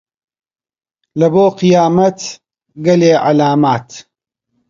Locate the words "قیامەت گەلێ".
1.61-3.13